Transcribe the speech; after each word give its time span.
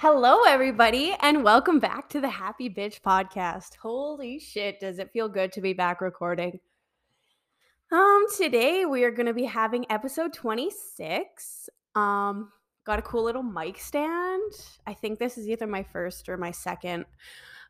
Hello, 0.00 0.44
everybody, 0.46 1.12
and 1.22 1.42
welcome 1.42 1.80
back 1.80 2.08
to 2.10 2.20
the 2.20 2.28
Happy 2.28 2.70
Bitch 2.70 3.00
podcast. 3.00 3.74
Holy 3.78 4.38
shit, 4.38 4.78
does 4.78 5.00
it 5.00 5.10
feel 5.12 5.28
good 5.28 5.50
to 5.50 5.60
be 5.60 5.72
back 5.72 6.00
recording? 6.00 6.60
Um, 7.90 8.26
today 8.36 8.84
we 8.84 9.02
are 9.02 9.10
going 9.10 9.26
to 9.26 9.34
be 9.34 9.42
having 9.42 9.90
episode 9.90 10.32
26. 10.32 11.68
Um, 11.96 12.52
got 12.84 13.00
a 13.00 13.02
cool 13.02 13.24
little 13.24 13.42
mic 13.42 13.76
stand. 13.76 14.52
I 14.86 14.94
think 14.94 15.18
this 15.18 15.36
is 15.36 15.48
either 15.48 15.66
my 15.66 15.82
first 15.82 16.28
or 16.28 16.36
my 16.36 16.52
second 16.52 17.04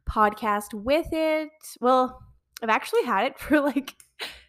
podcast 0.06 0.74
with 0.74 1.08
it. 1.12 1.48
Well, 1.80 2.22
I've 2.62 2.68
actually 2.68 3.04
had 3.04 3.24
it 3.24 3.38
for 3.38 3.58
like 3.58 3.94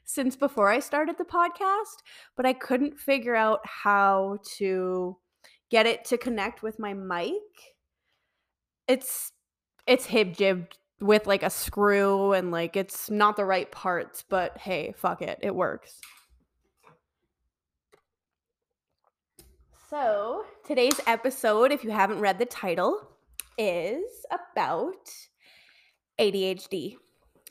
since 0.03 0.35
before 0.35 0.69
I 0.69 0.79
started 0.79 1.17
the 1.17 1.23
podcast, 1.23 2.03
but 2.35 2.45
I 2.45 2.51
couldn't 2.51 2.99
figure 2.99 3.37
out 3.37 3.61
how 3.63 4.39
to 4.57 5.15
get 5.69 5.85
it 5.85 6.05
to 6.05 6.17
connect 6.17 6.61
with 6.63 6.79
my 6.79 6.93
mic. 6.93 7.33
It's 8.87 9.31
it's 9.87 10.05
hib 10.05 10.35
jibbed 10.35 10.77
with 10.99 11.27
like 11.27 11.43
a 11.43 11.49
screw 11.49 12.33
and 12.33 12.51
like 12.51 12.75
it's 12.75 13.09
not 13.09 13.37
the 13.37 13.45
right 13.45 13.71
parts, 13.71 14.23
but 14.27 14.57
hey, 14.57 14.93
fuck 14.97 15.21
it, 15.21 15.39
it 15.41 15.55
works. 15.55 15.99
So, 19.89 20.45
today's 20.67 20.99
episode, 21.07 21.71
if 21.71 21.83
you 21.83 21.89
haven't 21.89 22.19
read 22.19 22.37
the 22.37 22.45
title, 22.45 23.09
is 23.57 24.25
about 24.31 25.09
ADHD 26.19 26.97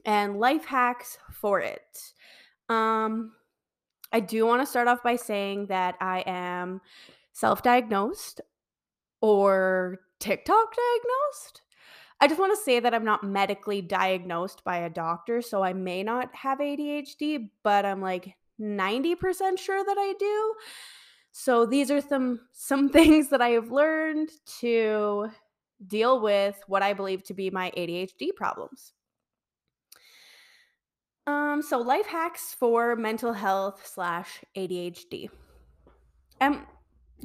and 0.05 0.39
life 0.39 0.65
hacks 0.65 1.19
for 1.33 1.61
it. 1.61 2.13
Um 2.69 3.33
I 4.11 4.21
do 4.21 4.47
want 4.47 4.63
to 4.63 4.67
start 4.67 4.89
off 4.89 5.03
by 5.03 5.17
saying 5.17 5.67
that 5.67 5.97
I 6.01 6.21
am 6.27 6.81
self-diagnosed 7.39 8.41
or 9.21 9.99
TikTok 10.19 10.75
diagnosed. 10.75 11.63
I 12.21 12.27
just 12.27 12.41
want 12.41 12.57
to 12.57 12.65
say 12.65 12.81
that 12.81 12.93
I'm 12.93 13.05
not 13.05 13.23
medically 13.23 13.81
diagnosed 13.81 14.65
by 14.65 14.79
a 14.79 14.91
doctor, 14.91 15.41
so 15.41 15.63
I 15.63 15.73
may 15.73 16.03
not 16.03 16.35
have 16.35 16.59
ADHD, 16.59 17.51
but 17.63 17.85
I'm 17.85 18.01
like 18.01 18.35
90% 18.61 19.59
sure 19.59 19.85
that 19.85 19.97
I 19.97 20.15
do. 20.19 20.55
So 21.31 21.65
these 21.65 21.93
are 21.93 22.01
some 22.01 22.41
some 22.53 22.89
things 22.99 23.29
that 23.29 23.41
I 23.41 23.51
have 23.51 23.71
learned 23.71 24.31
to 24.61 25.29
deal 25.87 26.21
with 26.21 26.61
what 26.67 26.83
I 26.83 26.93
believe 26.93 27.23
to 27.25 27.35
be 27.35 27.51
my 27.51 27.71
ADHD 27.77 28.35
problems. 28.35 28.95
Um, 31.29 31.63
so 31.63 31.79
life 31.79 32.07
hacks 32.07 32.57
for 32.59 32.97
mental 32.97 33.33
health 33.33 33.87
slash 33.87 34.43
ADHD. 34.57 35.29
Um, 36.41 36.67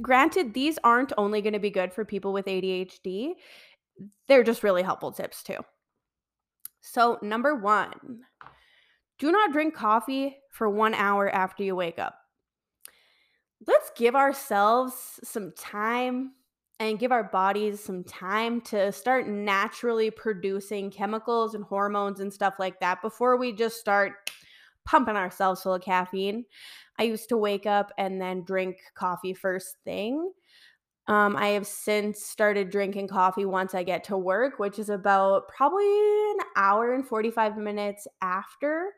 granted, 0.00 0.54
these 0.54 0.78
aren't 0.84 1.12
only 1.16 1.42
going 1.42 1.52
to 1.52 1.58
be 1.58 1.70
good 1.70 1.92
for 1.92 2.04
people 2.04 2.32
with 2.32 2.46
ADHD. 2.46 3.32
They're 4.28 4.44
just 4.44 4.62
really 4.62 4.82
helpful 4.82 5.12
tips 5.12 5.42
too. 5.42 5.58
So, 6.80 7.18
number 7.22 7.54
one, 7.54 8.20
do 9.18 9.32
not 9.32 9.52
drink 9.52 9.74
coffee 9.74 10.36
for 10.50 10.68
one 10.68 10.94
hour 10.94 11.28
after 11.30 11.62
you 11.62 11.74
wake 11.74 11.98
up. 11.98 12.14
Let's 13.66 13.90
give 13.96 14.14
ourselves 14.14 15.18
some 15.22 15.52
time 15.56 16.32
and 16.80 16.98
give 16.98 17.12
our 17.12 17.24
bodies 17.24 17.82
some 17.82 18.04
time 18.04 18.60
to 18.60 18.90
start 18.92 19.28
naturally 19.28 20.10
producing 20.10 20.90
chemicals 20.90 21.54
and 21.54 21.64
hormones 21.64 22.20
and 22.20 22.32
stuff 22.32 22.54
like 22.58 22.80
that 22.80 23.00
before 23.00 23.36
we 23.36 23.52
just 23.52 23.78
start 23.78 24.30
pumping 24.84 25.16
ourselves 25.16 25.62
full 25.62 25.74
of 25.74 25.82
caffeine. 25.82 26.44
I 26.98 27.04
used 27.04 27.28
to 27.30 27.36
wake 27.36 27.66
up 27.66 27.92
and 27.98 28.20
then 28.20 28.44
drink 28.44 28.78
coffee 28.94 29.34
first 29.34 29.76
thing. 29.84 30.32
Um, 31.06 31.36
I 31.36 31.48
have 31.48 31.66
since 31.66 32.22
started 32.22 32.70
drinking 32.70 33.08
coffee 33.08 33.44
once 33.44 33.74
I 33.74 33.82
get 33.82 34.04
to 34.04 34.16
work, 34.16 34.58
which 34.58 34.78
is 34.78 34.88
about 34.88 35.48
probably 35.48 35.84
an 35.84 36.38
hour 36.56 36.94
and 36.94 37.06
45 37.06 37.58
minutes 37.58 38.06
after 38.22 38.90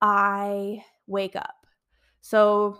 I 0.00 0.84
wake 1.06 1.34
up. 1.34 1.66
So 2.20 2.78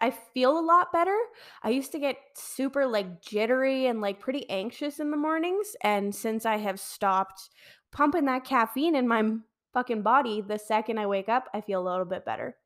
I 0.00 0.10
feel 0.10 0.58
a 0.58 0.60
lot 0.60 0.92
better. 0.92 1.16
I 1.62 1.70
used 1.70 1.92
to 1.92 2.00
get 2.00 2.16
super 2.34 2.86
like 2.86 3.22
jittery 3.22 3.86
and 3.86 4.00
like 4.00 4.18
pretty 4.18 4.50
anxious 4.50 4.98
in 4.98 5.12
the 5.12 5.16
mornings. 5.16 5.76
And 5.82 6.12
since 6.12 6.44
I 6.44 6.56
have 6.56 6.80
stopped 6.80 7.50
pumping 7.92 8.24
that 8.24 8.44
caffeine 8.44 8.96
in 8.96 9.06
my 9.06 9.22
fucking 9.72 10.02
body, 10.02 10.40
the 10.40 10.58
second 10.58 10.98
I 10.98 11.06
wake 11.06 11.28
up, 11.28 11.48
I 11.54 11.60
feel 11.60 11.82
a 11.82 11.88
little 11.88 12.04
bit 12.04 12.24
better. 12.24 12.56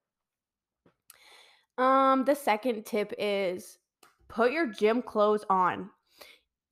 Um, 1.79 2.25
the 2.25 2.35
second 2.35 2.85
tip 2.85 3.13
is 3.19 3.79
put 4.29 4.53
your 4.53 4.67
gym 4.67 5.03
clothes 5.03 5.45
on. 5.51 5.91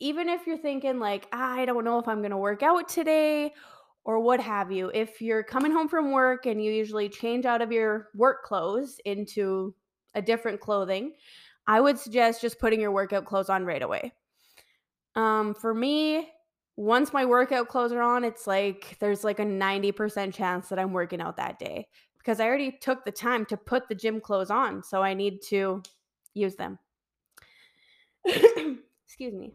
Even 0.01 0.29
if 0.29 0.47
you're 0.47 0.59
thinking, 0.59 0.99
like, 0.99 1.27
I 1.33 1.65
don't 1.67 1.85
know 1.85 1.99
if 1.99 2.09
I'm 2.09 2.23
gonna 2.23 2.39
work 2.39 2.63
out 2.63 2.89
today 2.89 3.53
or 4.05 4.21
what 4.21 4.41
have 4.41 4.71
you, 4.71 4.91
if 4.93 5.21
you're 5.21 5.43
coming 5.43 5.73
home 5.73 5.89
from 5.89 6.13
work 6.13 6.47
and 6.47 6.63
you 6.63 6.73
usually 6.73 7.09
change 7.09 7.47
out 7.47 7.63
of 7.63 7.73
your 7.73 8.09
work 8.15 8.43
clothes 8.45 9.01
into 9.05 9.75
a 10.15 10.23
different 10.23 10.61
clothing, 10.61 11.13
I 11.67 11.81
would 11.81 11.99
suggest 11.99 12.43
just 12.43 12.59
putting 12.59 12.81
your 12.81 12.93
workout 12.93 13.25
clothes 13.25 13.49
on 13.49 13.65
right 13.65 13.83
away. 13.83 14.13
Um, 15.17 15.55
for 15.55 15.73
me, 15.73 16.29
once 16.77 17.13
my 17.13 17.25
workout 17.25 17.69
clothes 17.69 17.93
are 17.93 18.03
on, 18.03 18.25
it's 18.25 18.47
like 18.47 18.97
there's 18.99 19.25
like 19.25 19.39
a 19.39 19.45
90% 19.45 20.35
chance 20.35 20.69
that 20.69 20.79
I'm 20.79 20.93
working 20.93 21.21
out 21.21 21.37
that 21.37 21.59
day 21.59 21.87
because 22.19 22.41
I 22.41 22.47
already 22.47 22.73
took 22.73 23.05
the 23.05 23.13
time 23.13 23.45
to 23.47 23.57
put 23.57 23.89
the 23.89 23.95
gym 23.95 24.21
clothes 24.21 24.51
on. 24.51 24.83
So 24.83 25.03
I 25.03 25.15
need 25.15 25.43
to 25.49 25.83
use 26.33 26.57
them. 26.57 26.79
Excuse 28.27 29.35
me. 29.35 29.55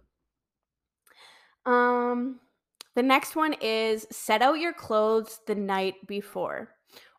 Um, 1.66 2.40
the 2.96 3.03
next 3.03 3.35
one 3.35 3.53
is 3.62 4.08
set 4.12 4.41
out 4.41 4.59
your 4.59 4.74
clothes 4.74 5.40
the 5.46 5.56
night 5.56 5.96
before. 6.08 6.75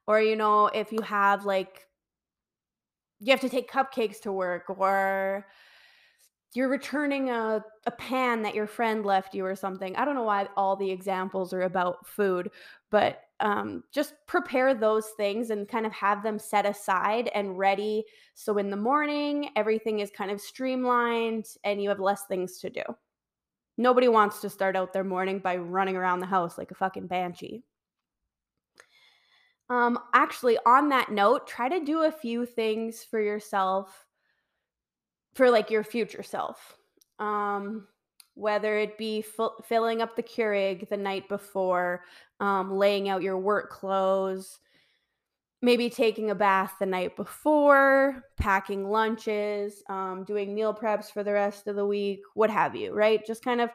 Or, 0.07 0.21
you 0.21 0.37
know, 0.37 0.67
if 0.69 0.93
you 0.93 1.03
have 1.03 1.45
like 1.45 1.87
you 3.21 3.31
have 3.33 3.41
to 3.41 3.49
take 3.49 3.71
cupcakes 3.71 4.21
to 4.23 4.33
work 4.33 4.65
or 4.71 5.47
you're 6.55 6.69
returning 6.69 7.31
a, 7.31 7.65
a 7.87 7.91
pan 7.93 8.43
that 8.43 8.55
your 8.55 8.67
friend 8.67 9.07
left 9.07 9.35
you 9.35 9.45
or 9.45 9.55
something. 9.55 9.95
I 9.97 10.05
don't 10.05 10.17
know 10.17 10.25
why 10.25 10.49
all 10.57 10.75
the 10.75 10.91
examples 10.91 11.53
are 11.53 11.63
about 11.63 12.07
food, 12.07 12.51
but 12.91 13.21
um, 13.39 13.85
just 13.93 14.15
prepare 14.27 14.75
those 14.75 15.11
things 15.17 15.51
and 15.51 15.69
kind 15.69 15.87
of 15.87 15.93
have 15.93 16.23
them 16.23 16.39
set 16.39 16.67
aside 16.67 17.31
and 17.35 17.57
ready. 17.57 18.05
So 18.35 18.59
in 18.59 18.69
the 18.69 18.77
morning, 18.77 19.51
everything 19.57 20.01
is 20.01 20.11
kind 20.11 20.31
of 20.31 20.41
streamlined 20.41 21.47
and 21.65 21.83
you 21.83 21.89
have 21.89 22.01
less 22.01 22.25
things 22.27 22.59
to 22.59 22.71
do. 22.71 22.83
Nobody 23.79 24.09
wants 24.09 24.41
to 24.41 24.51
start 24.51 24.77
out 24.77 24.93
their 24.93 25.05
morning 25.05 25.39
by 25.39 25.57
running 25.57 25.97
around 25.97 26.21
the 26.21 26.27
house 26.27 26.59
like 26.59 26.71
a 26.71 26.75
fucking 26.75 27.07
banshee. 27.07 27.63
Um, 29.71 30.01
actually, 30.13 30.59
on 30.67 30.89
that 30.89 31.13
note, 31.13 31.47
try 31.47 31.69
to 31.69 31.85
do 31.85 32.03
a 32.03 32.13
few 32.13 32.45
things 32.45 33.05
for 33.05 33.21
yourself, 33.21 34.05
for 35.35 35.51
like 35.51 35.71
your 35.71 35.85
future 35.85 36.23
self. 36.23 36.77
Um, 37.19 37.87
whether 38.35 38.79
it 38.79 38.97
be 38.97 39.25
filling 39.65 40.01
up 40.01 40.17
the 40.17 40.23
Keurig 40.23 40.89
the 40.89 40.97
night 40.97 41.29
before, 41.29 42.05
um, 42.39 42.73
laying 42.73 43.09
out 43.09 43.23
your 43.23 43.39
work 43.39 43.71
clothes, 43.71 44.59
maybe 45.63 45.91
taking 45.91 46.31
a 46.31 46.35
bath 46.35 46.73
the 46.81 46.87
night 46.87 47.17
before, 47.17 48.25
packing 48.39 48.89
lunches, 48.89 49.83
um, 49.91 50.25
doing 50.25 50.55
meal 50.55 50.73
preps 50.73 51.13
for 51.13 51.23
the 51.23 51.33
rest 51.33 51.67
of 51.67 51.77
the 51.77 51.87
week, 51.87 52.21
what 52.35 52.49
have 52.49 52.75
you, 52.75 52.95
right? 52.95 53.27
Just 53.27 53.45
kind 53.45 53.61
of, 53.61 53.69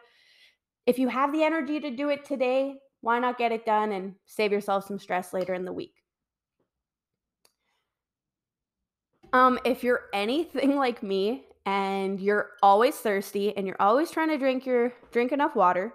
if 0.87 0.97
you 0.97 1.07
have 1.09 1.31
the 1.31 1.43
energy 1.43 1.79
to 1.79 1.91
do 1.91 2.09
it 2.09 2.25
today, 2.25 2.75
why 3.01 3.19
not 3.19 3.37
get 3.37 3.51
it 3.51 3.65
done 3.65 3.91
and 3.91 4.15
save 4.25 4.51
yourself 4.51 4.87
some 4.87 4.97
stress 4.97 5.31
later 5.31 5.53
in 5.53 5.65
the 5.65 5.73
week? 5.73 5.93
Um, 9.35 9.59
if 9.65 9.83
you're 9.83 10.03
anything 10.13 10.75
like 10.85 11.03
me 11.03 11.43
and 11.65 12.21
you're 12.21 12.51
always 12.63 12.95
thirsty 12.95 13.55
and 13.57 13.67
you're 13.67 13.81
always 13.81 14.09
trying 14.09 14.29
to 14.29 14.37
drink 14.37 14.65
your 14.65 14.93
drink 15.11 15.33
enough 15.33 15.55
water, 15.55 15.93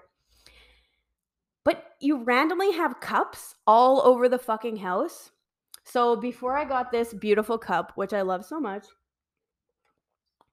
but 1.64 1.94
you 2.00 2.22
randomly 2.22 2.72
have 2.72 3.00
cups 3.00 3.54
all 3.66 4.02
over 4.02 4.28
the 4.28 4.38
fucking 4.38 4.76
house. 4.76 5.30
So 5.84 6.16
before 6.16 6.58
I 6.58 6.66
got 6.66 6.92
this 6.92 7.14
beautiful 7.14 7.56
cup, 7.56 7.92
which 7.94 8.12
I 8.12 8.20
love 8.20 8.44
so 8.44 8.60
much, 8.60 8.84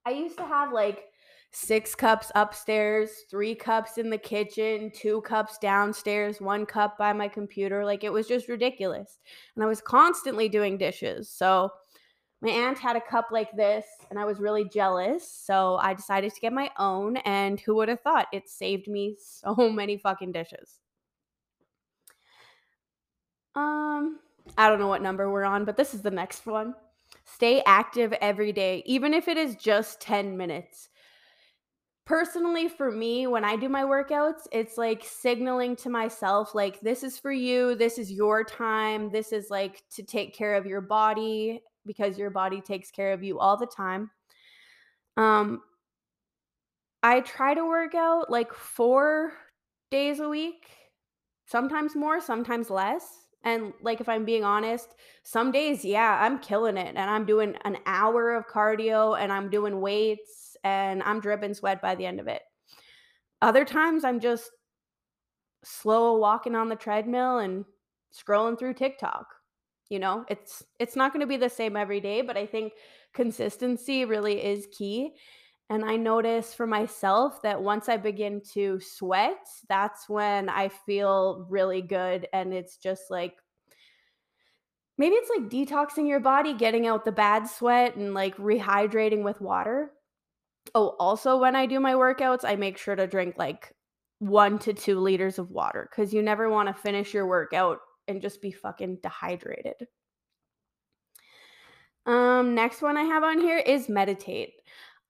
I 0.06 0.12
used 0.12 0.38
to 0.38 0.45
have 0.45 0.72
like 0.72 1.04
six 1.51 1.94
cups 1.94 2.31
upstairs, 2.36 3.10
three 3.30 3.54
cups 3.54 3.98
in 3.98 4.10
the 4.10 4.18
kitchen, 4.18 4.92
two 4.95 5.19
cups 5.22 5.57
downstairs, 5.57 6.40
one 6.40 6.66
cup 6.66 6.98
by 6.98 7.12
my 7.12 7.28
computer. 7.28 7.83
Like 7.83 8.06
it 8.06 8.13
was 8.13 8.28
just 8.28 8.48
ridiculous. 8.48 9.19
And 9.56 9.63
I 9.63 9.68
was 9.68 9.81
constantly 9.81 10.48
doing 10.48 10.78
dishes. 10.78 11.30
So 11.30 11.72
my 12.42 12.50
aunt 12.50 12.78
had 12.78 12.95
a 12.95 13.01
cup 13.01 13.30
like 13.31 13.51
this 13.56 13.86
and 14.10 14.19
I 14.19 14.25
was 14.25 14.39
really 14.39 14.63
jealous. 14.63 15.30
So 15.30 15.78
I 15.78 15.94
decided 15.94 16.34
to 16.34 16.42
get 16.42 16.54
my 16.54 16.69
own. 16.78 17.18
And 17.18 17.60
who 17.60 17.75
would 17.75 17.89
have 17.89 18.01
thought 18.01 18.28
it 18.31 18.50
saved 18.50 18.88
me 18.88 19.16
so 19.19 19.56
many 19.56 19.98
fucking 19.98 20.31
dishes? 20.31 20.80
Um, 23.56 24.19
I 24.57 24.69
don't 24.69 24.80
know 24.80 24.88
what 24.88 25.01
number 25.01 25.31
we're 25.31 25.44
on, 25.44 25.66
but 25.66 25.78
this 25.78 25.95
is 25.95 26.04
the 26.04 26.12
next 26.12 26.45
one. 26.45 26.75
Stay 27.25 27.63
active 27.66 28.13
every 28.22 28.51
day, 28.51 28.83
even 28.86 29.13
if 29.13 29.28
it 29.28 29.38
is 29.38 29.56
just 29.56 30.00
10 30.01 30.38
minutes 30.38 30.90
personally 32.07 32.69
for 32.69 32.90
me 32.90 33.28
when 33.28 33.44
i 33.44 33.57
do 33.57 33.68
my 33.68 33.83
workouts 33.83 34.48
it's 34.54 34.78
like 34.78 35.04
signaling 35.04 35.75
to 35.75 35.90
myself 35.90 36.56
like 36.56 36.80
this 36.80 37.04
is 37.04 37.19
for 37.19 37.33
you 37.33 37.75
this 37.75 37.98
is 37.98 38.10
your 38.10 38.45
time 38.45 39.12
this 39.12 39.33
is 39.33 39.50
like 39.50 39.83
to 39.94 40.01
take 40.01 40.33
care 40.33 40.56
of 40.56 40.66
your 40.66 40.80
body 40.80 41.62
because 41.88 42.18
your 42.18 42.30
body 42.30 42.62
takes 42.62 42.92
care 42.92 43.13
of 43.13 43.24
you 43.24 43.39
all 43.39 43.57
the 43.57 43.66
time 43.66 44.12
um 45.18 45.62
i 47.01 47.19
try 47.22 47.54
to 47.54 47.66
work 47.66 47.95
out 47.95 48.30
like 48.30 48.54
4 48.54 49.34
days 49.89 50.19
a 50.19 50.30
week 50.30 50.68
sometimes 51.45 51.95
more 51.95 52.19
sometimes 52.19 52.69
less 52.69 53.04
and 53.44 53.74
like 53.81 54.01
if 54.01 54.10
i'm 54.10 54.25
being 54.25 54.44
honest 54.44 54.95
some 55.24 55.51
days 55.51 55.86
yeah 55.86 56.19
i'm 56.22 56.39
killing 56.39 56.78
it 56.78 56.95
and 56.95 57.10
i'm 57.10 57.25
doing 57.25 57.56
an 57.63 57.78
hour 57.86 58.36
of 58.36 58.48
cardio 58.48 59.18
and 59.19 59.31
i'm 59.31 59.50
doing 59.50 59.80
weights 59.80 60.48
and 60.63 61.01
I'm 61.04 61.19
dripping 61.19 61.54
sweat 61.54 61.81
by 61.81 61.95
the 61.95 62.06
end 62.06 62.19
of 62.19 62.28
it. 62.28 62.42
Other 63.42 63.66
times 63.66 64.04
I'm 64.04 64.19
just 64.19 64.50
slow 65.63 66.18
walking 66.18 66.56
on 66.56 66.69
the 66.69 66.75
treadmill 66.75 67.40
and 67.40 67.66
scrolling 68.13 68.57
through 68.57 68.74
TikTok. 68.74 69.28
You 69.89 70.00
know, 70.00 70.25
it's 70.30 70.63
it's 70.80 70.95
not 70.95 71.13
going 71.13 71.22
to 71.22 71.28
be 71.28 71.38
the 71.38 71.50
same 71.50 71.78
every 71.78 72.01
day, 72.01 72.22
but 72.22 72.38
I 72.38 72.45
think 72.45 72.74
consistency 73.13 74.06
really 74.06 74.44
is 74.44 74.68
key. 74.78 75.13
And 75.69 75.84
I 75.84 75.98
notice 75.98 76.54
for 76.54 76.66
myself 76.66 77.42
that 77.42 77.62
once 77.62 77.89
I 77.89 77.98
begin 77.98 78.42
to 78.54 78.80
sweat, 78.80 79.45
that's 79.68 80.07
when 80.07 80.50
I 80.50 80.69
feel 80.69 81.45
really 81.50 81.81
good 81.81 82.28
and 82.31 82.54
it's 82.54 82.78
just 82.78 83.04
like 83.10 83.36
maybe 84.98 85.16
it's 85.16 85.30
like 85.30 85.50
detoxing 85.50 86.07
your 86.07 86.19
body, 86.22 86.54
getting 86.54 86.88
out 86.88 87.06
the 87.06 87.12
bad 87.12 87.48
sweat 87.48 87.95
and 87.95 88.13
like 88.13 88.36
rehydrating 88.38 89.24
with 89.24 89.42
water. 89.42 89.92
Oh, 90.74 90.95
also 91.00 91.38
when 91.38 91.56
I 91.56 91.66
do 91.66 91.80
my 91.80 91.94
workouts, 91.94 92.44
I 92.44 92.56
make 92.56 92.78
sure 92.78 92.95
to 92.95 93.07
drink 93.07 93.36
like 93.38 93.74
1 94.19 94.60
to 94.60 94.74
2 94.74 95.00
liters 95.00 95.38
of 95.38 95.51
water 95.51 95.90
because 95.90 96.13
you 96.13 96.22
never 96.22 96.50
want 96.50 96.68
to 96.68 96.81
finish 96.81 97.13
your 97.13 97.28
workout 97.28 97.80
and 98.07 98.21
just 98.21 98.42
be 98.42 98.51
fucking 98.51 99.00
dehydrated. 99.01 99.88
Um, 102.06 102.56
next 102.56 102.81
one 102.81 102.98
I 102.98 103.04
have 103.04 103.24
on 103.24 103.39
here 103.39 103.57
is 103.57 103.89
meditate. 103.89 104.54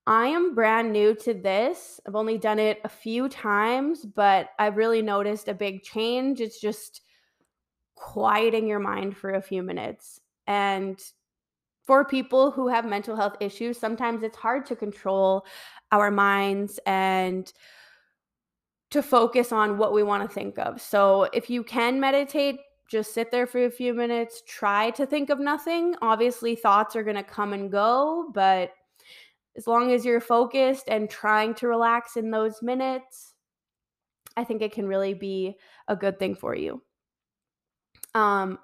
I 0.07 0.27
am 0.27 0.55
brand 0.55 0.93
new 0.93 1.13
to 1.15 1.33
this. 1.33 1.99
I've 2.07 2.15
only 2.15 2.37
done 2.37 2.59
it 2.59 2.79
a 2.83 2.89
few 2.89 3.27
times, 3.27 4.05
but 4.05 4.49
I've 4.57 4.77
really 4.77 5.01
noticed 5.01 5.47
a 5.47 5.53
big 5.53 5.83
change. 5.83 6.39
It's 6.41 6.59
just 6.59 7.01
quieting 7.95 8.67
your 8.67 8.79
mind 8.79 9.17
for 9.17 9.33
a 9.33 9.41
few 9.41 9.61
minutes. 9.61 10.21
And 10.47 10.97
for 11.85 12.05
people 12.05 12.51
who 12.51 12.67
have 12.67 12.85
mental 12.85 13.15
health 13.15 13.35
issues, 13.39 13.77
sometimes 13.77 14.23
it's 14.23 14.37
hard 14.37 14.65
to 14.67 14.75
control 14.75 15.45
our 15.91 16.09
minds 16.09 16.79
and 16.85 17.51
to 18.91 19.01
focus 19.01 19.51
on 19.51 19.77
what 19.77 19.93
we 19.93 20.03
want 20.03 20.23
to 20.23 20.33
think 20.33 20.57
of. 20.57 20.81
So, 20.81 21.23
if 21.33 21.49
you 21.49 21.63
can 21.63 21.99
meditate, 21.99 22.59
just 22.89 23.13
sit 23.13 23.31
there 23.31 23.47
for 23.47 23.65
a 23.65 23.71
few 23.71 23.93
minutes, 23.93 24.41
try 24.47 24.91
to 24.91 25.05
think 25.05 25.29
of 25.29 25.39
nothing. 25.39 25.95
Obviously, 26.01 26.55
thoughts 26.55 26.95
are 26.95 27.03
going 27.03 27.17
to 27.17 27.23
come 27.23 27.53
and 27.53 27.71
go, 27.71 28.29
but 28.33 28.71
as 29.57 29.67
long 29.67 29.91
as 29.91 30.05
you're 30.05 30.21
focused 30.21 30.85
and 30.87 31.09
trying 31.09 31.53
to 31.55 31.67
relax 31.67 32.15
in 32.15 32.31
those 32.31 32.61
minutes, 32.61 33.33
I 34.37 34.43
think 34.43 34.61
it 34.61 34.71
can 34.71 34.87
really 34.87 35.13
be 35.13 35.57
a 35.87 35.95
good 35.95 36.19
thing 36.19 36.35
for 36.35 36.55
you. 36.55 36.81
Um, 38.13 38.59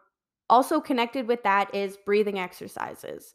also, 0.49 0.79
connected 0.79 1.27
with 1.27 1.43
that 1.43 1.73
is 1.73 1.97
breathing 2.05 2.39
exercises. 2.39 3.33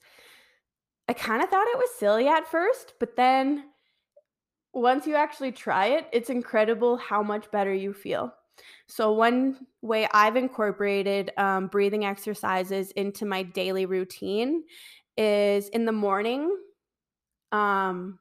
I 1.08 1.14
kind 1.14 1.42
of 1.42 1.48
thought 1.48 1.66
it 1.68 1.78
was 1.78 1.90
silly 1.98 2.28
at 2.28 2.48
first, 2.48 2.94
but 3.00 3.16
then 3.16 3.64
once 4.72 5.06
you 5.06 5.16
actually 5.16 5.52
try 5.52 5.86
it, 5.86 6.06
it's 6.12 6.30
incredible 6.30 6.96
how 6.96 7.22
much 7.22 7.50
better 7.50 7.72
you 7.72 7.92
feel. 7.92 8.32
So, 8.86 9.12
one 9.12 9.66
way 9.82 10.08
I've 10.12 10.36
incorporated 10.36 11.32
um, 11.36 11.68
breathing 11.68 12.04
exercises 12.04 12.90
into 12.92 13.24
my 13.24 13.42
daily 13.42 13.86
routine 13.86 14.64
is 15.16 15.68
in 15.70 15.84
the 15.84 15.92
morning. 15.92 16.56
Um, 17.52 18.18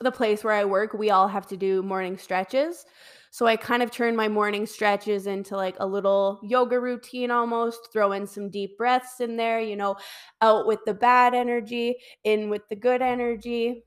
the 0.00 0.12
place 0.12 0.44
where 0.44 0.52
I 0.52 0.64
work, 0.64 0.92
we 0.92 1.10
all 1.10 1.28
have 1.28 1.46
to 1.48 1.56
do 1.56 1.82
morning 1.82 2.18
stretches. 2.18 2.84
So 3.30 3.46
I 3.46 3.56
kind 3.56 3.82
of 3.82 3.90
turn 3.90 4.16
my 4.16 4.28
morning 4.28 4.64
stretches 4.66 5.26
into 5.26 5.56
like 5.56 5.76
a 5.78 5.86
little 5.86 6.40
yoga 6.42 6.80
routine 6.80 7.30
almost, 7.30 7.92
throw 7.92 8.12
in 8.12 8.26
some 8.26 8.48
deep 8.48 8.78
breaths 8.78 9.20
in 9.20 9.36
there, 9.36 9.60
you 9.60 9.76
know, 9.76 9.96
out 10.40 10.66
with 10.66 10.80
the 10.86 10.94
bad 10.94 11.34
energy, 11.34 11.96
in 12.24 12.48
with 12.48 12.62
the 12.70 12.76
good 12.76 13.02
energy. 13.02 13.84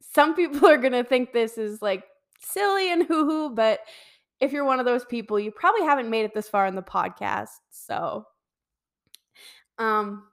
Some 0.00 0.34
people 0.34 0.68
are 0.68 0.78
going 0.78 0.92
to 0.92 1.04
think 1.04 1.32
this 1.32 1.58
is 1.58 1.82
like 1.82 2.04
silly 2.40 2.92
and 2.92 3.02
hoo 3.02 3.24
hoo, 3.24 3.50
but 3.50 3.80
if 4.44 4.52
you're 4.52 4.64
one 4.64 4.78
of 4.78 4.86
those 4.86 5.04
people, 5.04 5.40
you 5.40 5.50
probably 5.50 5.82
haven't 5.82 6.10
made 6.10 6.24
it 6.24 6.34
this 6.34 6.48
far 6.48 6.66
in 6.66 6.74
the 6.74 6.82
podcast. 6.82 7.48
So, 7.70 8.26
um, 9.78 10.24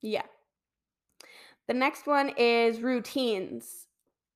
yeah. 0.00 0.22
The 1.68 1.74
next 1.74 2.06
one 2.06 2.30
is 2.36 2.80
routines. 2.80 3.86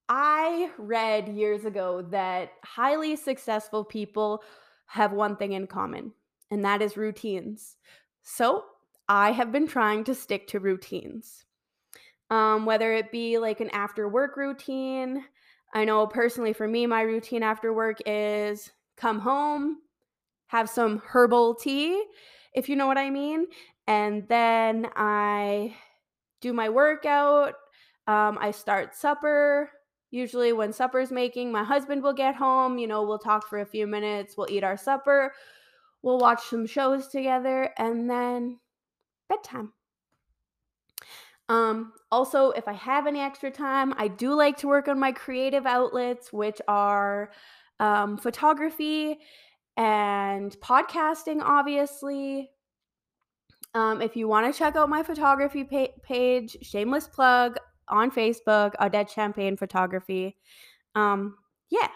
I 0.09 0.71
read 0.79 1.29
years 1.29 1.65
ago 1.65 2.03
that 2.11 2.51
highly 2.63 3.17
successful 3.17 3.85
people 3.85 4.45
have 4.87 5.13
one 5.13 5.35
thing 5.37 5.53
in 5.53 5.67
common, 5.67 6.13
and 6.51 6.65
that 6.65 6.83
is 6.83 6.97
routines. 6.97 7.77
So 8.23 8.65
I 9.09 9.33
have 9.33 9.51
been 9.51 9.67
trying 9.67 10.05
to 10.05 10.15
stick 10.15 10.47
to 10.49 10.61
routines, 10.61 11.45
um, 12.31 12.67
whether 12.67 12.93
it 12.93 13.11
be 13.11 13.39
like 13.39 13.61
an 13.61 13.71
after 13.71 14.09
work 14.09 14.37
routine. 14.37 15.25
I 15.75 15.85
know 15.85 16.07
personally 16.07 16.53
for 16.53 16.69
me, 16.69 16.87
my 16.87 17.03
routine 17.03 17.43
after 17.43 17.73
work 17.73 17.99
is 18.07 18.71
come 18.97 19.21
home, 19.21 19.79
have 20.49 20.69
some 20.69 21.03
herbal 21.07 21.55
tea, 21.57 22.03
if 22.55 22.69
you 22.69 22.77
know 22.77 22.87
what 22.87 22.99
I 22.99 23.11
mean, 23.11 23.47
and 23.87 24.27
then 24.29 24.89
I 24.97 25.75
do 26.41 26.53
my 26.53 26.69
workout. 26.69 27.55
Um, 28.07 28.39
I 28.41 28.53
start 28.53 28.95
supper, 28.95 29.71
Usually, 30.11 30.53
when 30.53 30.73
supper's 30.73 31.11
making, 31.11 31.51
my 31.51 31.65
husband 31.65 32.03
will 32.03 32.13
get 32.13 32.37
home. 32.37 32.79
You 32.79 32.87
know, 32.87 33.03
we'll 33.03 33.19
talk 33.19 33.49
for 33.49 33.59
a 33.61 33.67
few 33.67 33.87
minutes, 33.87 34.37
we'll 34.37 34.51
eat 34.51 34.65
our 34.65 34.77
supper, 34.77 35.35
we'll 36.03 36.19
watch 36.19 36.45
some 36.45 36.67
shows 36.67 37.09
together, 37.09 37.71
and 37.77 38.09
then 38.09 38.59
bedtime. 39.29 39.73
Um, 41.49 41.93
also, 42.11 42.51
if 42.51 42.67
I 42.67 42.73
have 42.73 43.07
any 43.07 43.21
extra 43.21 43.51
time, 43.51 43.95
I 43.97 44.09
do 44.09 44.35
like 44.35 44.57
to 44.59 44.69
work 44.69 44.89
on 44.89 44.99
my 44.99 45.13
creative 45.13 45.67
outlets, 45.67 46.33
which 46.33 46.61
are 46.67 47.31
um, 47.81 48.17
photography 48.17 49.19
and 49.77 50.53
podcasting, 50.61 51.41
obviously. 51.43 52.51
Um, 53.75 54.01
if 54.01 54.17
you 54.17 54.27
want 54.27 54.53
to 54.53 54.59
check 54.59 54.77
out 54.77 54.89
my 54.89 55.03
photography 55.03 55.65
pa- 55.65 55.93
page, 56.03 56.57
shameless 56.63 57.09
plug, 57.09 57.59
on 57.89 58.11
Facebook, 58.11 58.73
Odette 58.81 59.11
Champagne 59.11 59.57
Photography. 59.57 60.37
Um, 60.95 61.37
yeah. 61.71 61.89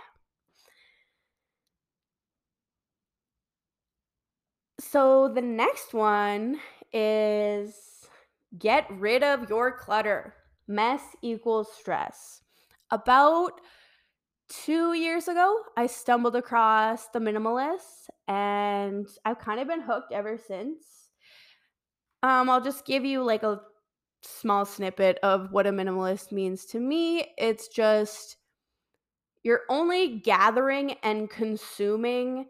So 4.78 5.30
the 5.32 5.42
next 5.42 5.94
one 5.94 6.58
is 6.92 7.74
get 8.58 8.86
rid 8.90 9.22
of 9.22 9.48
your 9.48 9.72
clutter. 9.72 10.34
Mess 10.66 11.02
equals 11.22 11.68
stress. 11.72 12.42
About 12.90 13.60
two 14.50 14.92
years 14.94 15.28
ago, 15.28 15.62
I 15.76 15.86
stumbled 15.86 16.36
across 16.36 17.08
the 17.08 17.20
minimalist 17.20 18.08
and 18.28 19.08
I've 19.24 19.38
kind 19.38 19.60
of 19.60 19.68
been 19.68 19.80
hooked 19.80 20.12
ever 20.12 20.36
since. 20.36 20.84
Um, 22.22 22.50
I'll 22.50 22.60
just 22.60 22.84
give 22.84 23.04
you 23.04 23.22
like 23.22 23.42
a 23.42 23.60
small 24.22 24.66
snippet 24.66 25.18
of 25.22 25.52
what 25.52 25.66
a 25.66 25.70
minimalist 25.70 26.32
means 26.32 26.66
to 26.66 26.80
me. 26.80 27.32
It's 27.38 27.68
just 27.68 28.36
you're 29.42 29.62
only 29.70 30.18
gathering 30.18 30.96
and 31.02 31.30
consuming 31.30 32.48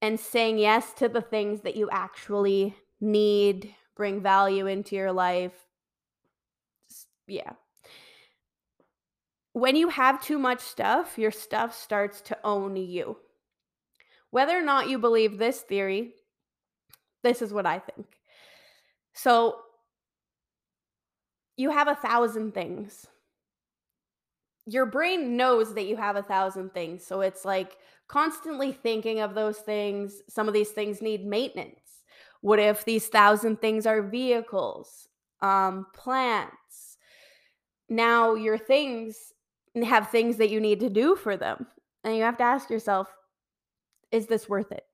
and 0.00 0.20
saying 0.20 0.58
yes 0.58 0.92
to 0.94 1.08
the 1.08 1.22
things 1.22 1.62
that 1.62 1.76
you 1.76 1.88
actually 1.90 2.76
need, 3.00 3.74
bring 3.96 4.22
value 4.22 4.66
into 4.66 4.94
your 4.94 5.10
life. 5.10 5.66
Yeah. 7.26 7.54
When 9.56 9.74
you 9.74 9.88
have 9.88 10.22
too 10.22 10.38
much 10.38 10.60
stuff, 10.60 11.16
your 11.16 11.30
stuff 11.30 11.74
starts 11.74 12.20
to 12.20 12.36
own 12.44 12.76
you. 12.76 13.16
Whether 14.28 14.54
or 14.58 14.60
not 14.60 14.90
you 14.90 14.98
believe 14.98 15.38
this 15.38 15.62
theory, 15.62 16.12
this 17.22 17.40
is 17.40 17.54
what 17.54 17.64
I 17.64 17.78
think. 17.78 18.06
So, 19.14 19.56
you 21.56 21.70
have 21.70 21.88
a 21.88 21.94
thousand 21.94 22.52
things. 22.52 23.06
Your 24.66 24.84
brain 24.84 25.38
knows 25.38 25.72
that 25.72 25.86
you 25.86 25.96
have 25.96 26.16
a 26.16 26.22
thousand 26.22 26.74
things. 26.74 27.06
So 27.06 27.22
it's 27.22 27.46
like 27.46 27.78
constantly 28.08 28.72
thinking 28.72 29.20
of 29.20 29.34
those 29.34 29.56
things. 29.56 30.20
Some 30.28 30.48
of 30.48 30.52
these 30.52 30.72
things 30.72 31.00
need 31.00 31.24
maintenance. 31.24 32.02
What 32.42 32.58
if 32.58 32.84
these 32.84 33.06
thousand 33.06 33.62
things 33.62 33.86
are 33.86 34.02
vehicles, 34.02 35.08
um, 35.40 35.86
plants? 35.94 36.98
Now 37.88 38.34
your 38.34 38.58
things 38.58 39.32
have 39.84 40.10
things 40.10 40.36
that 40.38 40.50
you 40.50 40.60
need 40.60 40.80
to 40.80 40.90
do 40.90 41.16
for 41.16 41.36
them. 41.36 41.66
And 42.04 42.16
you 42.16 42.22
have 42.22 42.38
to 42.38 42.44
ask 42.44 42.70
yourself, 42.70 43.08
is 44.10 44.26
this 44.26 44.48
worth 44.48 44.72
it? 44.72 44.84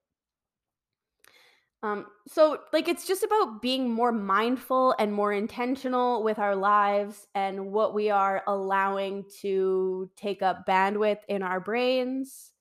Um, 1.85 2.07
so, 2.29 2.61
like, 2.73 2.87
it's 2.87 3.07
just 3.07 3.25
about 3.25 3.61
being 3.61 3.91
more 3.91 4.13
mindful 4.13 4.95
and 4.99 5.13
more 5.13 5.33
intentional 5.33 6.23
with 6.23 6.39
our 6.39 6.55
lives 6.55 7.27
and 7.35 7.73
what 7.73 7.93
we 7.93 8.09
are 8.09 8.45
allowing 8.47 9.25
to 9.41 10.09
take 10.17 10.43
up 10.43 10.65
bandwidth 10.65 11.19
in 11.29 11.43
our 11.43 11.59
brains. 11.59 12.53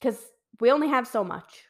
Because 0.00 0.18
we 0.58 0.70
only 0.70 0.88
have 0.88 1.06
so 1.06 1.22
much. 1.22 1.64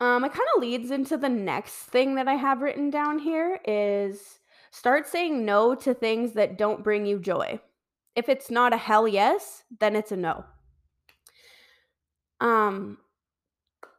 Um, 0.00 0.24
it 0.24 0.32
kind 0.32 0.48
of 0.56 0.60
leads 0.60 0.90
into 0.90 1.16
the 1.16 1.28
next 1.28 1.74
thing 1.74 2.16
that 2.16 2.26
I 2.26 2.34
have 2.34 2.62
written 2.62 2.90
down 2.90 3.20
here 3.20 3.60
is 3.64 4.40
start 4.74 5.06
saying 5.06 5.44
no 5.44 5.72
to 5.72 5.94
things 5.94 6.32
that 6.32 6.58
don't 6.58 6.82
bring 6.82 7.06
you 7.06 7.20
joy. 7.20 7.60
If 8.16 8.28
it's 8.28 8.50
not 8.50 8.72
a 8.72 8.76
hell 8.76 9.06
yes, 9.06 9.62
then 9.78 9.94
it's 9.94 10.10
a 10.10 10.16
no. 10.16 10.44
Um, 12.40 12.98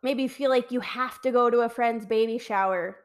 maybe 0.03 0.27
feel 0.27 0.49
like 0.49 0.73
you 0.73 0.81
have 0.81 1.21
to 1.21 1.31
go 1.31 1.49
to 1.49 1.61
a 1.61 1.69
friend's 1.69 2.05
baby 2.05 2.37
shower. 2.37 2.97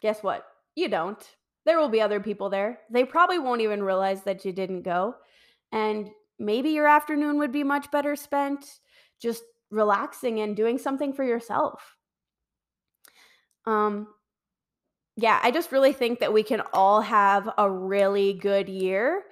Guess 0.00 0.24
what? 0.24 0.44
You 0.74 0.88
don't. 0.88 1.24
There 1.64 1.78
will 1.78 1.88
be 1.88 2.00
other 2.00 2.18
people 2.18 2.50
there. 2.50 2.80
They 2.90 3.04
probably 3.04 3.38
won't 3.38 3.60
even 3.60 3.84
realize 3.84 4.24
that 4.24 4.44
you 4.44 4.52
didn't 4.52 4.82
go. 4.82 5.14
And 5.70 6.10
maybe 6.40 6.70
your 6.70 6.88
afternoon 6.88 7.38
would 7.38 7.52
be 7.52 7.62
much 7.62 7.88
better 7.92 8.16
spent 8.16 8.66
just 9.20 9.44
relaxing 9.70 10.40
and 10.40 10.56
doing 10.56 10.76
something 10.76 11.12
for 11.12 11.22
yourself. 11.22 11.96
Um 13.64 14.08
yeah, 15.16 15.40
I 15.42 15.50
just 15.50 15.72
really 15.72 15.92
think 15.92 16.20
that 16.20 16.32
we 16.32 16.42
can 16.42 16.62
all 16.72 17.02
have 17.02 17.48
a 17.58 17.70
really 17.70 18.32
good 18.32 18.68
year 18.68 19.22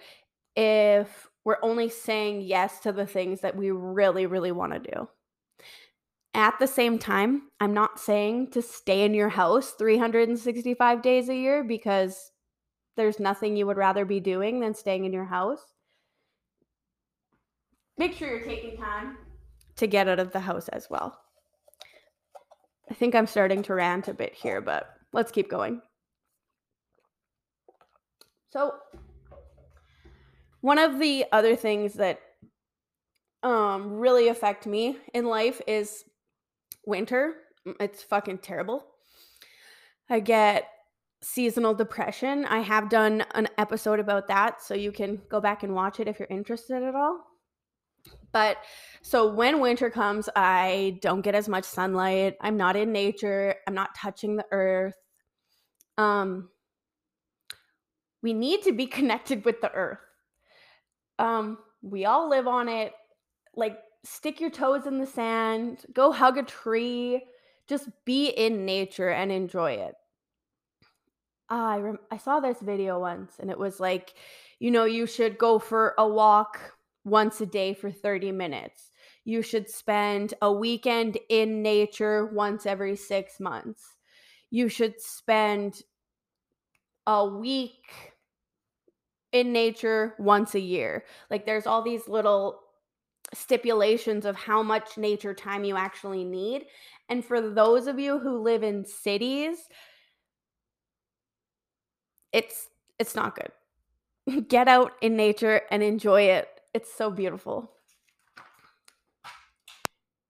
if 0.54 1.28
we're 1.44 1.58
only 1.62 1.88
saying 1.88 2.42
yes 2.42 2.80
to 2.80 2.92
the 2.92 3.06
things 3.06 3.40
that 3.40 3.56
we 3.56 3.70
really 3.70 4.26
really 4.26 4.52
want 4.52 4.72
to 4.72 4.78
do. 4.78 5.08
At 6.32 6.58
the 6.58 6.66
same 6.66 6.98
time, 6.98 7.48
I'm 7.58 7.74
not 7.74 7.98
saying 7.98 8.52
to 8.52 8.62
stay 8.62 9.04
in 9.04 9.14
your 9.14 9.30
house 9.30 9.72
365 9.72 11.02
days 11.02 11.28
a 11.28 11.34
year 11.34 11.64
because 11.64 12.30
there's 12.96 13.18
nothing 13.18 13.56
you 13.56 13.66
would 13.66 13.76
rather 13.76 14.04
be 14.04 14.20
doing 14.20 14.60
than 14.60 14.74
staying 14.74 15.06
in 15.06 15.12
your 15.12 15.24
house. 15.24 15.60
Make 17.98 18.14
sure 18.14 18.28
you're 18.28 18.44
taking 18.44 18.76
time 18.76 19.16
to 19.76 19.86
get 19.86 20.08
out 20.08 20.20
of 20.20 20.32
the 20.32 20.40
house 20.40 20.68
as 20.68 20.88
well. 20.88 21.18
I 22.90 22.94
think 22.94 23.14
I'm 23.14 23.26
starting 23.26 23.62
to 23.64 23.74
rant 23.74 24.08
a 24.08 24.14
bit 24.14 24.34
here, 24.34 24.60
but 24.60 24.88
let's 25.12 25.32
keep 25.32 25.50
going. 25.50 25.80
So, 28.50 28.74
one 30.60 30.78
of 30.78 30.98
the 30.98 31.24
other 31.32 31.56
things 31.56 31.94
that 31.94 32.20
um, 33.42 33.98
really 33.98 34.28
affect 34.28 34.66
me 34.66 34.98
in 35.14 35.24
life 35.24 35.60
is 35.66 36.04
winter. 36.86 37.34
It's 37.78 38.02
fucking 38.02 38.38
terrible. 38.38 38.84
I 40.08 40.20
get 40.20 40.68
seasonal 41.22 41.74
depression. 41.74 42.44
I 42.46 42.60
have 42.60 42.88
done 42.88 43.24
an 43.34 43.48
episode 43.58 44.00
about 44.00 44.28
that, 44.28 44.62
so 44.62 44.74
you 44.74 44.90
can 44.92 45.20
go 45.30 45.40
back 45.40 45.62
and 45.62 45.74
watch 45.74 46.00
it 46.00 46.08
if 46.08 46.18
you're 46.18 46.28
interested 46.30 46.82
at 46.82 46.94
all. 46.94 47.29
But 48.32 48.58
so 49.02 49.32
when 49.32 49.60
winter 49.60 49.90
comes, 49.90 50.28
I 50.36 50.98
don't 51.02 51.22
get 51.22 51.34
as 51.34 51.48
much 51.48 51.64
sunlight. 51.64 52.36
I'm 52.40 52.56
not 52.56 52.76
in 52.76 52.92
nature. 52.92 53.56
I'm 53.66 53.74
not 53.74 53.94
touching 53.96 54.36
the 54.36 54.46
earth. 54.50 54.94
Um 55.98 56.50
we 58.22 58.32
need 58.32 58.62
to 58.62 58.72
be 58.72 58.86
connected 58.98 59.44
with 59.44 59.60
the 59.60 59.72
earth. 59.72 59.98
Um 61.18 61.58
we 61.82 62.04
all 62.04 62.28
live 62.28 62.46
on 62.46 62.68
it. 62.68 62.92
Like 63.56 63.78
stick 64.04 64.40
your 64.40 64.50
toes 64.50 64.86
in 64.86 64.98
the 64.98 65.06
sand, 65.06 65.84
go 65.92 66.12
hug 66.12 66.38
a 66.38 66.42
tree, 66.42 67.22
just 67.68 67.88
be 68.04 68.28
in 68.28 68.64
nature 68.64 69.10
and 69.10 69.30
enjoy 69.30 69.72
it. 69.72 69.94
I 71.48 71.78
rem- 71.78 71.98
I 72.12 72.16
saw 72.16 72.38
this 72.38 72.60
video 72.60 73.00
once 73.00 73.34
and 73.40 73.50
it 73.50 73.58
was 73.58 73.80
like, 73.80 74.14
you 74.60 74.70
know, 74.70 74.84
you 74.84 75.06
should 75.06 75.36
go 75.36 75.58
for 75.58 75.94
a 75.98 76.06
walk 76.06 76.60
once 77.04 77.40
a 77.40 77.46
day 77.46 77.74
for 77.74 77.90
30 77.90 78.32
minutes. 78.32 78.90
You 79.24 79.42
should 79.42 79.68
spend 79.68 80.34
a 80.42 80.52
weekend 80.52 81.18
in 81.28 81.62
nature 81.62 82.26
once 82.26 82.66
every 82.66 82.96
6 82.96 83.40
months. 83.40 83.96
You 84.50 84.68
should 84.68 85.00
spend 85.00 85.82
a 87.06 87.26
week 87.26 87.84
in 89.32 89.52
nature 89.52 90.14
once 90.18 90.54
a 90.54 90.60
year. 90.60 91.04
Like 91.30 91.46
there's 91.46 91.66
all 91.66 91.82
these 91.82 92.08
little 92.08 92.60
stipulations 93.32 94.24
of 94.24 94.36
how 94.36 94.62
much 94.62 94.98
nature 94.98 95.34
time 95.34 95.64
you 95.64 95.76
actually 95.76 96.24
need. 96.24 96.66
And 97.08 97.24
for 97.24 97.40
those 97.40 97.86
of 97.86 97.98
you 97.98 98.18
who 98.18 98.38
live 98.42 98.62
in 98.62 98.84
cities, 98.84 99.58
it's 102.32 102.68
it's 102.98 103.14
not 103.14 103.36
good. 103.36 104.46
Get 104.48 104.68
out 104.68 104.92
in 105.00 105.16
nature 105.16 105.62
and 105.70 105.82
enjoy 105.82 106.22
it. 106.22 106.48
It's 106.72 106.92
so 106.92 107.10
beautiful. 107.10 107.72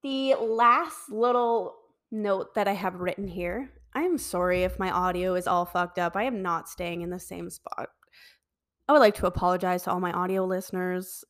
The 0.02 0.35
last 0.37 1.11
little 1.11 1.76
note 2.11 2.54
that 2.54 2.66
I 2.66 2.73
have 2.73 2.94
written 2.94 3.28
here. 3.28 3.70
I 3.94 4.02
am 4.02 4.18
sorry 4.18 4.62
if 4.62 4.78
my 4.78 4.90
audio 4.90 5.35
is 5.35 5.47
all 5.47 5.66
fucked 5.66 5.99
up. 5.99 6.16
I 6.16 6.23
am 6.23 6.42
not 6.42 6.68
staying 6.68 7.02
in 7.02 7.11
the 7.11 7.18
same 7.18 7.50
spot. 7.50 7.88
I 8.88 8.92
would 8.92 9.00
like 9.00 9.16
to 9.16 9.26
apologize 9.26 9.85
to 9.85 9.90
all 9.90 10.00
my 10.00 10.12
audio 10.12 10.44
listeners 10.44 11.25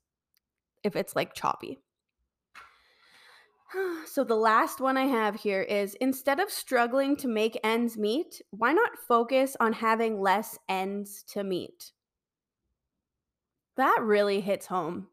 if 0.84 0.96
it's 0.96 1.16
like 1.16 1.34
choppy. 1.34 1.78
So, 4.06 4.24
the 4.24 4.34
last 4.34 4.80
one 4.80 4.96
I 4.96 5.04
have 5.04 5.36
here 5.36 5.62
is 5.62 5.94
instead 6.00 6.40
of 6.40 6.50
struggling 6.50 7.14
to 7.18 7.28
make 7.28 7.56
ends 7.62 7.96
meet, 7.96 8.42
why 8.50 8.72
not 8.72 8.98
focus 9.06 9.56
on 9.60 9.72
having 9.72 10.20
less 10.20 10.58
ends 10.68 11.22
to 11.28 11.44
meet? 11.44 11.92
That 13.80 14.02
really 14.02 14.42
hits 14.42 14.66
home. 14.66 15.06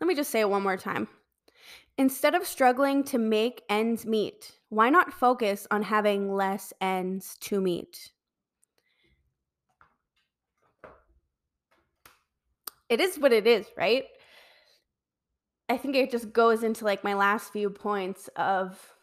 Let 0.00 0.08
me 0.08 0.14
just 0.14 0.30
say 0.30 0.40
it 0.40 0.48
one 0.48 0.62
more 0.62 0.78
time. 0.78 1.08
Instead 1.98 2.34
of 2.34 2.46
struggling 2.46 3.04
to 3.04 3.18
make 3.18 3.60
ends 3.68 4.06
meet, 4.06 4.52
why 4.70 4.88
not 4.88 5.12
focus 5.12 5.66
on 5.70 5.82
having 5.82 6.32
less 6.32 6.72
ends 6.80 7.36
to 7.40 7.60
meet? 7.60 8.12
It 12.88 12.98
is 12.98 13.18
what 13.18 13.34
it 13.34 13.46
is, 13.46 13.66
right? 13.76 14.04
I 15.68 15.76
think 15.76 15.96
it 15.96 16.10
just 16.10 16.32
goes 16.32 16.62
into 16.62 16.86
like 16.86 17.04
my 17.04 17.12
last 17.12 17.52
few 17.52 17.68
points 17.68 18.30
of 18.36 18.94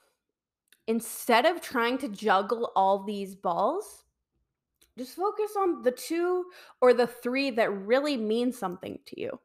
instead 0.88 1.46
of 1.46 1.62
trying 1.62 2.00
to 2.00 2.10
juggle 2.10 2.72
all 2.76 3.04
these 3.04 3.36
balls, 3.36 4.07
just 4.98 5.16
focus 5.16 5.51
on 5.58 5.84
the 5.84 5.92
two 5.92 6.46
or 6.82 6.94
the 6.94 7.08
three 7.08 7.51
that 7.51 7.72
really 7.72 8.18
mean 8.18 8.51
something 8.51 9.00
to 9.06 9.20
you. 9.20 9.39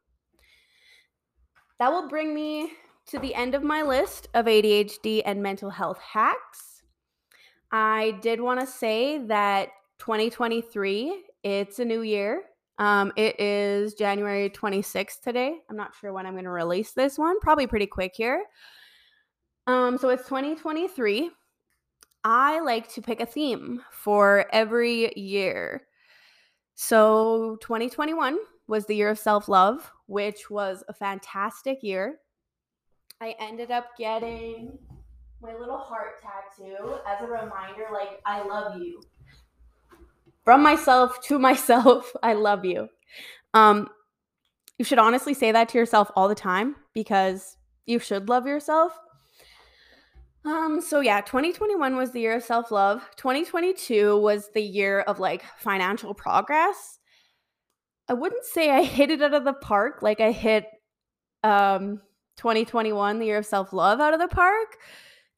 That 1.78 1.90
will 1.90 2.08
bring 2.08 2.34
me 2.34 2.72
to 3.06 3.18
the 3.18 3.34
end 3.34 3.54
of 3.54 3.62
my 3.62 3.82
list 3.82 4.28
of 4.34 4.46
ADHD 4.46 5.22
and 5.24 5.42
mental 5.42 5.70
health 5.70 5.98
hacks. 5.98 6.82
I 7.70 8.18
did 8.22 8.40
want 8.40 8.60
to 8.60 8.66
say 8.66 9.18
that 9.26 9.70
2023, 9.98 11.24
it's 11.42 11.78
a 11.78 11.84
new 11.84 12.02
year. 12.02 12.42
Um, 12.78 13.12
it 13.16 13.38
is 13.38 13.94
January 13.94 14.50
26th 14.50 15.20
today. 15.22 15.56
I'm 15.68 15.76
not 15.76 15.94
sure 16.00 16.12
when 16.12 16.26
I'm 16.26 16.34
going 16.34 16.44
to 16.44 16.50
release 16.50 16.92
this 16.92 17.18
one. 17.18 17.40
Probably 17.40 17.66
pretty 17.66 17.86
quick 17.86 18.12
here. 18.14 18.44
Um, 19.66 19.98
so 19.98 20.08
it's 20.08 20.24
2023. 20.24 21.30
I 22.24 22.60
like 22.60 22.92
to 22.94 23.02
pick 23.02 23.20
a 23.20 23.26
theme 23.26 23.82
for 23.90 24.46
every 24.52 25.12
year. 25.18 25.82
So 26.74 27.56
2021 27.62 28.38
was 28.68 28.86
the 28.86 28.94
year 28.94 29.10
of 29.10 29.18
self 29.18 29.48
love, 29.48 29.90
which 30.06 30.50
was 30.50 30.84
a 30.88 30.94
fantastic 30.94 31.82
year. 31.82 32.18
I 33.20 33.34
ended 33.38 33.70
up 33.70 33.96
getting 33.98 34.78
my 35.40 35.54
little 35.54 35.78
heart 35.78 36.20
tattoo 36.22 36.96
as 37.06 37.22
a 37.22 37.26
reminder 37.26 37.88
like, 37.92 38.20
I 38.24 38.46
love 38.46 38.80
you 38.80 39.00
from 40.44 40.62
myself 40.62 41.20
to 41.22 41.38
myself, 41.38 42.12
I 42.22 42.34
love 42.34 42.64
you. 42.64 42.88
Um, 43.54 43.88
you 44.78 44.84
should 44.84 44.98
honestly 44.98 45.34
say 45.34 45.52
that 45.52 45.68
to 45.70 45.78
yourself 45.78 46.10
all 46.16 46.28
the 46.28 46.34
time 46.34 46.76
because 46.94 47.56
you 47.86 47.98
should 47.98 48.28
love 48.28 48.46
yourself. 48.46 48.98
Um, 50.44 50.80
so 50.80 51.00
yeah, 51.00 51.20
2021 51.20 51.96
was 51.96 52.10
the 52.10 52.20
year 52.20 52.34
of 52.34 52.42
self-love. 52.42 53.08
2022 53.16 54.16
was 54.18 54.50
the 54.54 54.62
year 54.62 55.00
of 55.00 55.20
like 55.20 55.44
financial 55.58 56.14
progress. 56.14 56.98
I 58.08 58.14
wouldn't 58.14 58.44
say 58.44 58.70
I 58.70 58.82
hit 58.82 59.10
it 59.10 59.22
out 59.22 59.34
of 59.34 59.44
the 59.44 59.52
park 59.52 60.02
like 60.02 60.20
I 60.20 60.32
hit 60.32 60.66
um 61.44 62.00
2021, 62.36 63.18
the 63.18 63.26
year 63.26 63.38
of 63.38 63.46
self-love 63.46 64.00
out 64.00 64.14
of 64.14 64.20
the 64.20 64.28
park. 64.28 64.78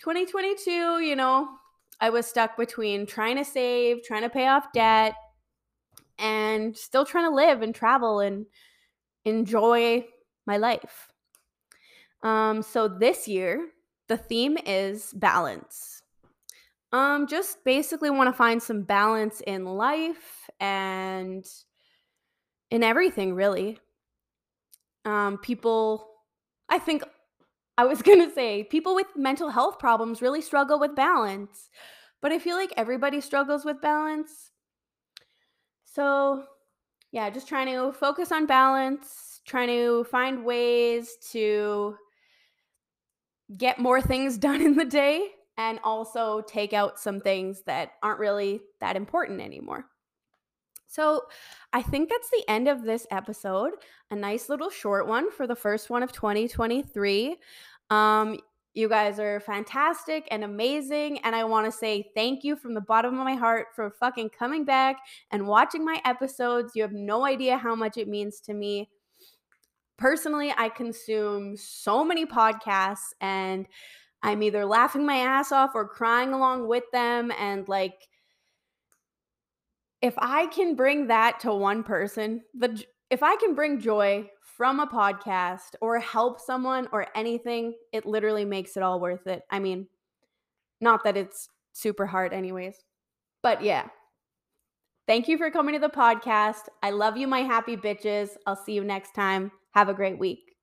2022, 0.00 1.00
you 1.00 1.16
know, 1.16 1.48
I 2.00 2.10
was 2.10 2.26
stuck 2.26 2.56
between 2.56 3.06
trying 3.06 3.36
to 3.36 3.44
save, 3.44 4.02
trying 4.04 4.22
to 4.22 4.30
pay 4.30 4.46
off 4.46 4.72
debt, 4.72 5.14
and 6.18 6.76
still 6.76 7.04
trying 7.04 7.28
to 7.28 7.34
live 7.34 7.62
and 7.62 7.74
travel 7.74 8.20
and 8.20 8.46
enjoy 9.24 10.06
my 10.46 10.56
life. 10.56 11.12
Um, 12.22 12.62
so 12.62 12.88
this 12.88 13.28
year, 13.28 13.68
the 14.08 14.16
theme 14.16 14.58
is 14.66 15.12
balance. 15.12 16.02
Um, 16.92 17.26
just 17.26 17.64
basically 17.64 18.10
want 18.10 18.28
to 18.28 18.32
find 18.32 18.62
some 18.62 18.82
balance 18.82 19.42
in 19.46 19.64
life 19.64 20.48
and 20.60 21.44
in 22.70 22.82
everything, 22.82 23.34
really. 23.34 23.80
Um, 25.04 25.38
people, 25.38 26.08
I 26.68 26.78
think 26.78 27.02
I 27.76 27.84
was 27.84 28.02
going 28.08 28.20
to 28.20 28.32
say, 28.32 28.64
people 28.64 28.94
with 28.94 29.08
mental 29.16 29.50
health 29.50 29.78
problems 29.78 30.22
really 30.22 30.40
struggle 30.40 30.78
with 30.78 30.94
balance, 30.94 31.68
but 32.22 32.32
I 32.32 32.38
feel 32.38 32.56
like 32.56 32.72
everybody 32.76 33.20
struggles 33.20 33.64
with 33.64 33.80
balance. 33.80 34.50
So, 35.84 36.44
yeah, 37.12 37.30
just 37.30 37.48
trying 37.48 37.66
to 37.74 37.92
focus 37.92 38.32
on 38.32 38.46
balance, 38.46 39.40
trying 39.46 39.68
to 39.68 40.04
find 40.04 40.44
ways 40.44 41.16
to 41.32 41.96
get 43.56 43.78
more 43.78 44.00
things 44.00 44.38
done 44.38 44.60
in 44.60 44.76
the 44.76 44.84
day 44.84 45.28
and 45.56 45.78
also 45.84 46.42
take 46.42 46.72
out 46.72 46.98
some 46.98 47.20
things 47.20 47.62
that 47.66 47.92
aren't 48.02 48.18
really 48.18 48.60
that 48.80 48.96
important 48.96 49.40
anymore. 49.40 49.86
So, 50.86 51.22
I 51.72 51.82
think 51.82 52.08
that's 52.08 52.30
the 52.30 52.44
end 52.48 52.68
of 52.68 52.84
this 52.84 53.04
episode. 53.10 53.72
A 54.12 54.16
nice 54.16 54.48
little 54.48 54.70
short 54.70 55.08
one 55.08 55.30
for 55.32 55.46
the 55.46 55.56
first 55.56 55.90
one 55.90 56.04
of 56.04 56.12
2023. 56.12 57.36
Um, 57.90 58.38
you 58.74 58.88
guys 58.88 59.20
are 59.20 59.38
fantastic 59.40 60.26
and 60.30 60.42
amazing. 60.42 61.18
And 61.20 61.34
I 61.34 61.44
want 61.44 61.66
to 61.66 61.72
say 61.72 62.10
thank 62.14 62.42
you 62.42 62.56
from 62.56 62.74
the 62.74 62.80
bottom 62.80 63.18
of 63.18 63.24
my 63.24 63.34
heart 63.34 63.68
for 63.74 63.90
fucking 64.00 64.30
coming 64.30 64.64
back 64.64 64.98
and 65.30 65.46
watching 65.46 65.84
my 65.84 66.00
episodes. 66.04 66.72
You 66.74 66.82
have 66.82 66.92
no 66.92 67.24
idea 67.24 67.56
how 67.56 67.76
much 67.76 67.96
it 67.96 68.08
means 68.08 68.40
to 68.40 68.54
me. 68.54 68.90
Personally, 69.96 70.52
I 70.56 70.68
consume 70.68 71.56
so 71.56 72.04
many 72.04 72.26
podcasts 72.26 73.12
and 73.20 73.66
I'm 74.22 74.42
either 74.42 74.64
laughing 74.64 75.06
my 75.06 75.16
ass 75.16 75.52
off 75.52 75.72
or 75.74 75.86
crying 75.86 76.32
along 76.32 76.66
with 76.66 76.84
them. 76.92 77.30
And 77.38 77.68
like, 77.68 78.08
if 80.02 80.14
I 80.18 80.46
can 80.46 80.74
bring 80.74 81.06
that 81.08 81.40
to 81.40 81.54
one 81.54 81.82
person, 81.82 82.42
the 82.54 82.82
if 83.10 83.22
I 83.22 83.36
can 83.36 83.54
bring 83.54 83.80
joy 83.80 84.28
from 84.56 84.80
a 84.80 84.86
podcast 84.86 85.74
or 85.80 85.98
help 85.98 86.40
someone 86.40 86.88
or 86.92 87.06
anything, 87.14 87.74
it 87.92 88.06
literally 88.06 88.44
makes 88.44 88.76
it 88.76 88.82
all 88.82 88.98
worth 88.98 89.26
it. 89.26 89.42
I 89.50 89.58
mean, 89.58 89.86
not 90.80 91.04
that 91.04 91.16
it's 91.16 91.48
super 91.72 92.06
hard 92.06 92.32
anyways. 92.32 92.76
But 93.42 93.62
yeah. 93.62 93.88
Thank 95.06 95.28
you 95.28 95.36
for 95.36 95.50
coming 95.50 95.74
to 95.74 95.78
the 95.78 95.88
podcast. 95.88 96.68
I 96.82 96.90
love 96.90 97.16
you, 97.16 97.28
my 97.28 97.40
happy 97.40 97.76
bitches. 97.76 98.30
I'll 98.46 98.56
see 98.56 98.72
you 98.72 98.84
next 98.84 99.14
time. 99.14 99.52
Have 99.74 99.90
a 99.90 99.94
great 99.94 100.18
week. 100.18 100.53